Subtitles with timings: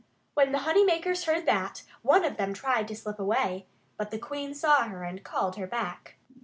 [0.33, 3.67] When the honey makers heard that, one of them tried to slip away.
[3.97, 6.15] But the Queen saw her and called her back.